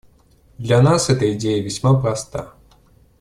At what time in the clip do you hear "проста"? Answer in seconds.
1.93-2.53